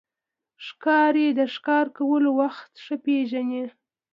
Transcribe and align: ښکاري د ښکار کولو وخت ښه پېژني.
ښکاري 0.65 1.27
د 1.39 1.39
ښکار 1.53 1.85
کولو 1.97 2.29
وخت 2.41 2.71
ښه 2.83 2.95
پېژني. 3.05 3.63